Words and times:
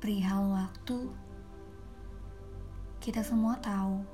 Perihal 0.00 0.48
waktu, 0.52 1.12
kita 3.00 3.24
semua 3.24 3.56
tahu 3.60 4.04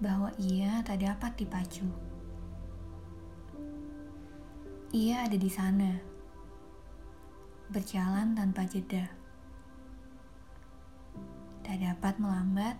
bahwa 0.00 0.30
ia 0.38 0.80
tak 0.86 1.02
dapat 1.02 1.34
dipacu. 1.36 1.88
Ia 4.94 5.28
ada 5.28 5.36
di 5.36 5.50
sana, 5.52 6.00
berjalan 7.68 8.32
tanpa 8.32 8.64
jeda. 8.64 9.04
Tak 11.60 11.76
dapat 11.76 12.16
melambat, 12.16 12.76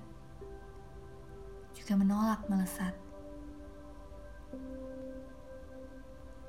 juga 1.76 2.00
menolak 2.00 2.40
melesat. 2.48 2.96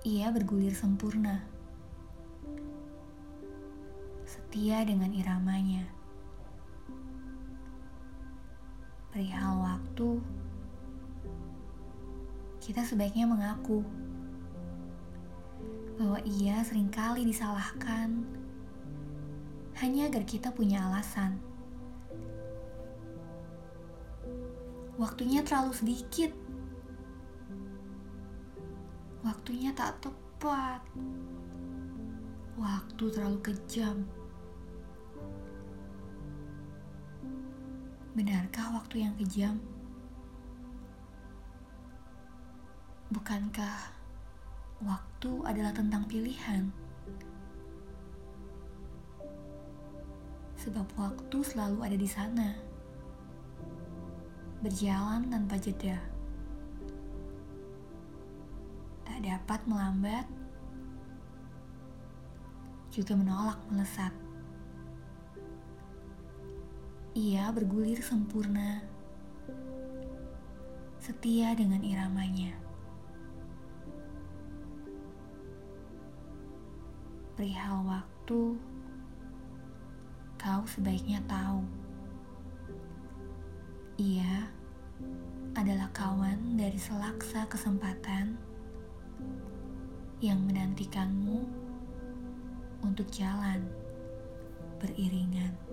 Ia 0.07 0.31
bergulir 0.31 0.71
sempurna, 0.71 1.43
setia 4.29 4.85
dengan 4.85 5.09
iramanya. 5.09 5.89
Perihal 9.09 9.57
waktu, 9.57 10.21
kita 12.61 12.85
sebaiknya 12.85 13.25
mengaku 13.25 13.81
bahwa 15.97 16.21
ia 16.29 16.61
sering 16.61 16.93
kali 16.93 17.25
disalahkan 17.25 18.21
hanya 19.81 20.13
agar 20.13 20.21
kita 20.29 20.53
punya 20.53 20.85
alasan. 20.85 21.41
Waktunya 24.99 25.41
terlalu 25.41 25.73
sedikit. 25.73 26.35
Waktunya 29.25 29.71
tak 29.71 30.03
tepat. 30.03 30.83
Waktu 32.59 33.03
terlalu 33.07 33.39
kejam. 33.39 34.18
Benarkah 38.17 38.73
waktu 38.73 39.05
yang 39.05 39.13
kejam? 39.21 39.61
Bukankah 43.13 43.93
waktu 44.81 45.31
adalah 45.45 45.69
tentang 45.69 46.09
pilihan? 46.09 46.73
Sebab 50.57 50.89
waktu 50.97 51.37
selalu 51.45 51.85
ada 51.85 51.97
di 51.97 52.09
sana, 52.09 52.57
berjalan 54.65 55.29
tanpa 55.29 55.55
jeda, 55.61 56.01
tak 59.05 59.19
dapat 59.21 59.59
melambat, 59.69 60.25
juga 62.89 63.13
menolak 63.13 63.61
melesat. 63.69 64.28
Ia 67.17 67.49
bergulir 67.49 67.97
sempurna, 68.05 68.85
setia 71.01 71.57
dengan 71.57 71.81
iramanya. 71.81 72.53
Perihal 77.33 77.81
waktu, 77.81 78.61
kau 80.37 80.63
sebaiknya 80.69 81.17
tahu. 81.25 81.65
Ia 83.97 84.45
adalah 85.57 85.89
kawan 85.89 86.61
dari 86.61 86.77
selaksa 86.77 87.49
kesempatan 87.49 88.37
yang 90.21 90.45
menantikanmu 90.45 91.41
untuk 92.85 93.09
jalan 93.09 93.65
beriringan. 94.77 95.68